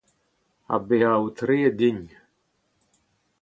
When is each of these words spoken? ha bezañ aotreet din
ha 0.67 0.75
bezañ 0.87 1.13
aotreet 1.15 1.73
din 1.79 1.99